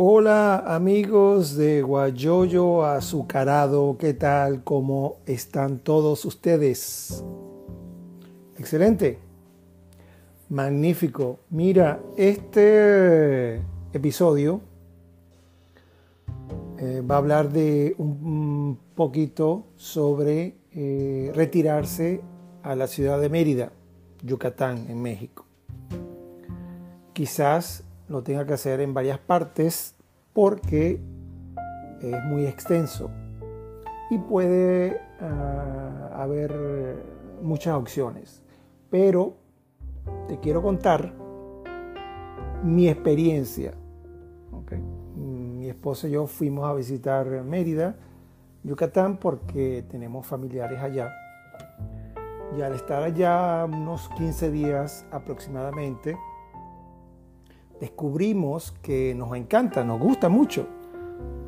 [0.00, 4.62] Hola amigos de Guayoyo Azucarado, ¿qué tal?
[4.62, 7.24] ¿Cómo están todos ustedes?
[8.56, 9.18] Excelente,
[10.50, 11.40] magnífico.
[11.50, 13.60] Mira, este
[13.92, 14.60] episodio
[16.78, 22.20] eh, va a hablar de un poquito sobre eh, retirarse
[22.62, 23.72] a la ciudad de Mérida,
[24.22, 25.44] Yucatán, en México.
[27.12, 29.94] Quizás lo tenga que hacer en varias partes
[30.32, 31.00] porque
[32.00, 33.10] es muy extenso
[34.10, 37.02] y puede ah, haber
[37.42, 38.42] muchas opciones.
[38.90, 39.36] Pero
[40.28, 41.12] te quiero contar
[42.62, 43.74] mi experiencia.
[45.16, 47.96] Mi esposa y yo fuimos a visitar Mérida,
[48.62, 51.12] Yucatán, porque tenemos familiares allá.
[52.56, 56.16] Y al estar allá unos 15 días aproximadamente,
[57.80, 60.66] descubrimos que nos encanta, nos gusta mucho.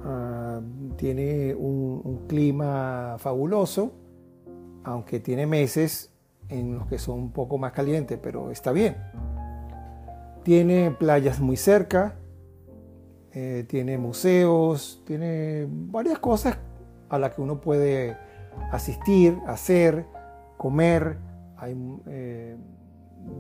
[0.05, 0.61] Ah,
[0.97, 3.92] tiene un, clima fabuloso,
[4.84, 6.12] aunque tiene meses
[6.48, 8.97] en los que son un poco más calientes, pero está bien.
[10.45, 12.17] Tiene playas muy cerca,
[13.33, 16.56] eh, tiene museos, tiene varias cosas
[17.09, 18.17] a las que uno puede
[18.70, 20.06] asistir, hacer,
[20.56, 21.19] comer.
[21.56, 22.56] Hay eh,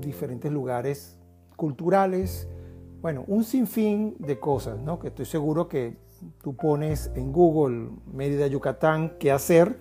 [0.00, 1.18] diferentes lugares
[1.56, 2.48] culturales
[3.02, 4.98] bueno, un sinfín de cosas, ¿no?
[4.98, 5.96] Que estoy seguro que
[6.42, 9.78] tú pones en Google Mérida, Yucatán, qué hacer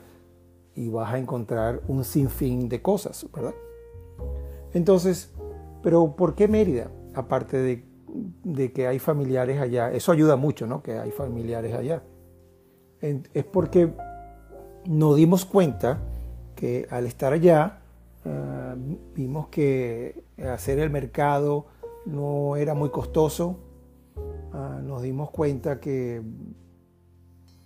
[0.75, 3.53] y vas a encontrar un sinfín de cosas, ¿verdad?
[4.73, 5.33] Entonces,
[5.83, 6.89] pero ¿por qué Mérida?
[7.13, 7.83] Aparte
[8.43, 10.81] de, que hay familiares allá, eso ayuda mucho, ¿no?
[10.81, 12.03] Que hay familiares allá.
[13.01, 13.93] Es porque
[14.85, 15.99] nos dimos cuenta
[16.55, 17.81] que al estar allá,
[18.25, 18.75] ah,
[19.15, 21.65] vimos que hacer el mercado,
[22.05, 23.59] no era muy costoso.
[24.53, 26.21] Ah, nos dimos cuenta que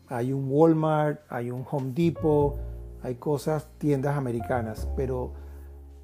[0.07, 2.56] hay un Walmart, hay un Home Depot,
[3.02, 5.34] hay cosas, tiendas americanas, pero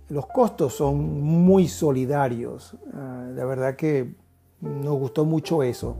[0.09, 2.75] los costos son muy solidarios.
[2.93, 4.15] Ah, la verdad que
[4.61, 5.97] nos gustó mucho eso.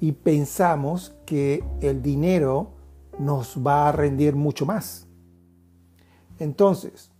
[0.00, 2.72] Y pensamos que el dinero
[3.18, 5.08] nos va a rendir mucho más.
[6.38, 7.10] Entonces,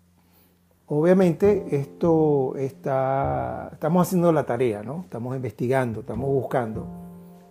[0.88, 5.00] Obviamente esto está, estamos haciendo la tarea, ¿no?
[5.02, 6.86] Estamos investigando, estamos buscando.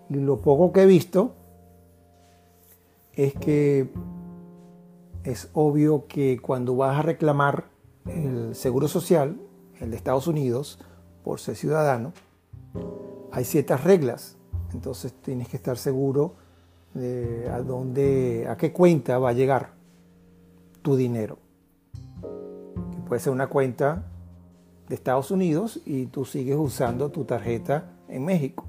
[0.10, 1.34] Y lo poco que he visto
[3.14, 3.90] es que
[5.26, 7.66] es obvio que cuando vas a reclamar
[8.06, 9.38] el seguro social,
[9.82, 10.80] el de Estados Unidos,
[11.24, 12.14] por ser ciudadano,
[13.34, 14.38] hay ciertas reglas.
[14.74, 16.36] Entonces tienes que estar seguro
[16.94, 19.74] de a dónde, a qué cuenta va a llegar
[20.82, 21.45] tu dinero.
[23.08, 24.04] Puede ser una cuenta
[24.90, 28.66] de Estados Unidos y tú sigues usando tu tarjeta en México.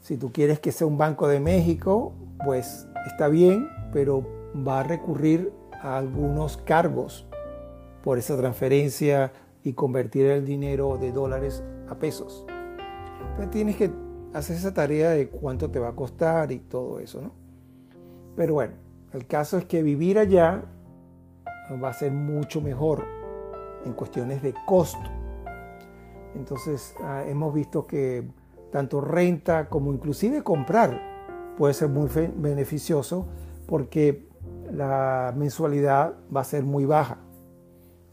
[0.00, 2.12] Si tú quieres que sea un banco de México,
[2.44, 4.26] pues está bien, pero
[4.66, 7.26] va a recurrir a algunos cargos
[8.02, 9.32] por esa transferencia
[9.62, 12.44] y convertir el dinero de dólares a pesos.
[13.30, 13.90] Entonces tienes que
[14.34, 17.32] hacer esa tarea de cuánto te va a costar y todo eso, ¿no?
[18.36, 18.74] Pero bueno,
[19.12, 20.64] el caso es que vivir allá
[21.82, 23.04] va a ser mucho mejor
[23.84, 25.10] en cuestiones de costo.
[26.34, 28.26] Entonces ah, hemos visto que
[28.70, 31.00] tanto renta como inclusive comprar
[31.56, 33.26] puede ser muy beneficioso
[33.66, 34.28] porque
[34.70, 37.18] la mensualidad va a ser muy baja.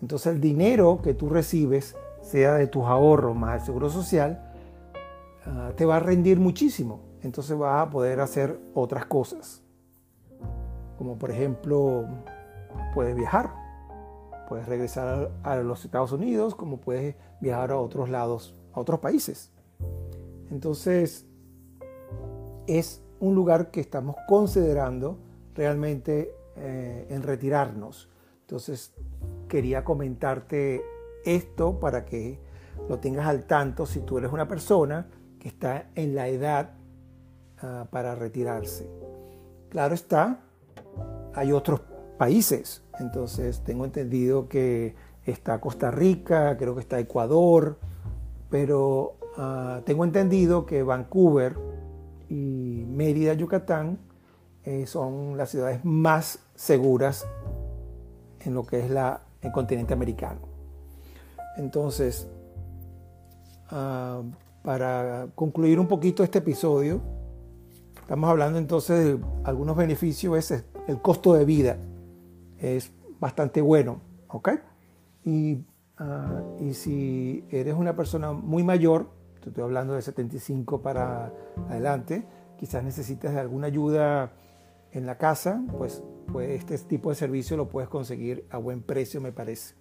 [0.01, 4.53] Entonces el dinero que tú recibes, sea de tus ahorros más el seguro social,
[5.45, 7.01] ah, te va a rendir muchísimo.
[7.21, 9.61] Entonces vas a poder hacer otras cosas.
[10.97, 12.05] Como por ejemplo
[12.93, 13.53] puedes viajar,
[14.47, 19.51] puedes regresar a los Estados Unidos, como puedes viajar a otros lados, a otros países.
[20.49, 21.25] Entonces,
[22.67, 25.19] es un lugar que estamos considerando
[25.55, 28.09] realmente eh, en retirarnos.
[28.41, 28.93] Entonces,
[29.47, 30.83] quería comentarte
[31.25, 32.39] esto para que
[32.87, 35.07] lo tengas al tanto si tú eres una persona
[35.39, 36.71] que está en la edad
[37.61, 38.89] ah, para retirarse.
[39.69, 40.39] Claro está,
[41.33, 41.81] hay otros
[42.19, 42.83] países.
[42.99, 44.93] Entonces tengo entendido que
[45.25, 47.79] está Costa Rica, creo que está Ecuador,
[48.49, 51.55] pero ah, tengo entendido que Vancouver
[52.27, 53.97] y Mérida, Yucatán,
[54.65, 57.25] eh, son las ciudades más seguras
[58.41, 60.41] en lo que es la, el continente americano.
[61.57, 62.27] Entonces,
[63.71, 64.21] ah,
[64.61, 66.99] para concluir un poquito este episodio,
[68.01, 71.77] estamos hablando entonces de algunos beneficios, es el costo de vida
[72.59, 74.49] es bastante bueno, ¿ok?
[75.23, 75.65] Y,
[75.97, 81.33] ah, y si eres una persona muy mayor, estoy hablando de 75 para
[81.69, 82.25] adelante,
[82.57, 84.31] quizás necesites alguna ayuda
[84.91, 89.21] en la casa, pues, pues este tipo de servicio lo puedes conseguir a buen precio,
[89.21, 89.75] me parece.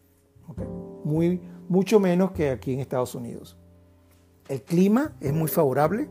[1.04, 3.58] Muy, mucho menos que aquí en Estados Unidos.
[4.48, 6.08] El clima es muy favorable.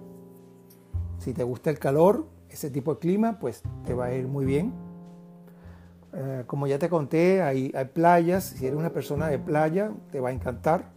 [1.17, 4.45] Si te gusta el calor, ese tipo de clima, pues te va a ir muy
[4.45, 4.73] bien.
[6.13, 8.43] Eh, como ya te conté, hay, playas.
[8.43, 10.91] Si eres una persona de playa, te va a encantar.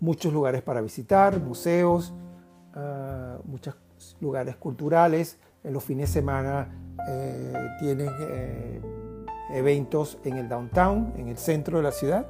[0.00, 2.12] Muchos lugares para visitar, museos,
[2.74, 3.76] uh, muchos
[4.20, 5.38] lugares culturales.
[5.62, 6.68] En los fines de semana
[7.08, 8.80] eh, tienen eh,
[9.52, 12.26] eventos en el downtown, en el centro de la ciudad.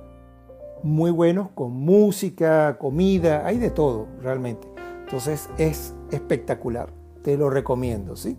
[0.82, 4.68] Muy buenos, con música, comida, hay de todo realmente.
[5.04, 6.90] Entonces es espectacular.
[7.22, 8.36] Te lo recomiendo, ¿sí?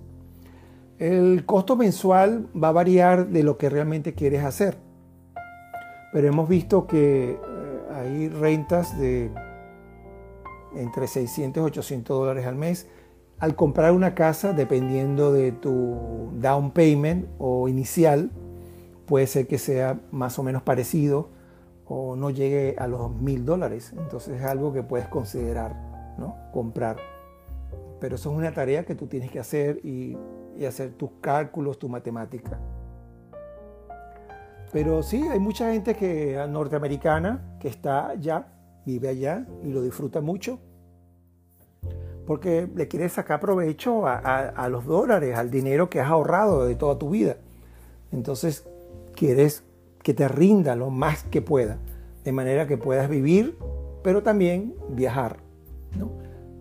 [1.03, 4.77] El costo mensual va a variar de lo que realmente quieres hacer.
[6.13, 7.37] Pero hemos visto que eh,
[7.93, 9.29] hay rentas de
[10.77, 12.87] entre 600 y 800 dólares al mes.
[13.37, 18.31] Al comprar una casa, dependiendo de tu down payment o inicial,
[19.05, 21.27] puede ser que sea más o menos parecido
[21.85, 23.93] o no llegue a los mil dólares.
[23.97, 25.75] Entonces es algo que puedes considerar,
[26.17, 26.37] ¿no?
[26.53, 26.95] Comprar.
[27.99, 30.15] Pero eso es una tarea que tú tienes que hacer y
[30.57, 32.59] y hacer tus cálculos, tu matemática.
[34.71, 38.47] Pero sí, hay mucha gente que norteamericana que está allá,
[38.85, 40.59] vive allá y lo disfruta mucho.
[42.25, 46.75] Porque le quieres sacar provecho a, a los dólares, al dinero que has ahorrado de
[46.75, 47.37] toda tu vida.
[48.11, 48.65] Entonces,
[49.15, 49.63] quieres
[50.01, 51.77] que te rinda lo más que pueda,
[52.23, 53.57] de manera que puedas vivir,
[54.03, 55.37] pero también viajar,
[55.97, 56.11] ¿no?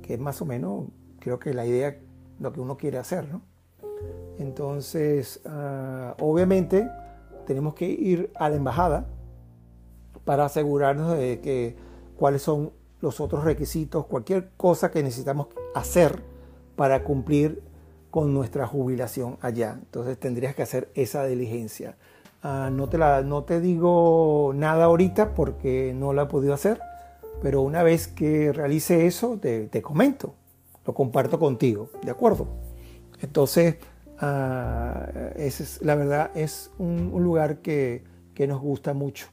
[0.02, 0.86] Que es más o menos,
[1.18, 1.98] creo que la idea,
[2.40, 3.42] lo que uno quiere hacer, ¿no?
[4.38, 6.90] Entonces, ah, obviamente,
[7.46, 9.06] tenemos que ir a la embajada
[10.24, 11.76] para asegurarnos de que
[12.16, 16.22] cuáles son los otros requisitos, cualquier cosa que necesitamos hacer
[16.76, 17.62] para cumplir
[18.10, 19.78] con nuestra jubilación allá.
[19.78, 21.96] Entonces tendrías que hacer esa diligencia.
[22.42, 26.80] Ah, no, te la, no te digo nada ahorita porque no lo he podido hacer,
[27.40, 30.34] pero una vez que realice eso, te, te comento,
[30.84, 32.48] lo comparto contigo, ¿de acuerdo?
[33.20, 33.76] Entonces,
[34.24, 38.04] Ah, es, la verdad es un, lugar que,
[38.46, 39.26] nos gusta mucho.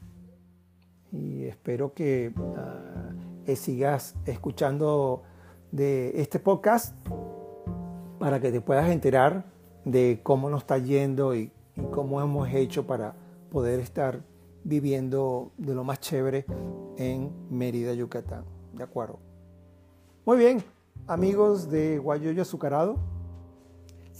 [1.12, 3.10] Y espero que, ah,
[3.54, 5.22] sigas escuchando
[5.70, 6.94] de este podcast
[8.18, 9.44] para que te puedas enterar
[9.84, 13.14] de cómo nos está yendo y, y cómo hemos hecho para
[13.50, 14.20] poder estar
[14.64, 16.46] viviendo de lo más chévere
[16.96, 18.44] en Mérida, Yucatán.
[18.72, 19.20] ¿De acuerdo?
[20.26, 20.64] Muy bien,
[21.06, 23.19] amigos de Guayoyo Azucarado.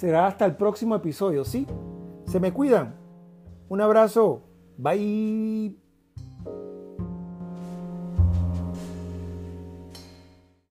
[0.01, 1.67] Será hasta el próximo episodio, ¿sí?
[2.25, 2.99] Se me cuidan.
[3.69, 4.45] Un abrazo.
[4.79, 5.77] Bye.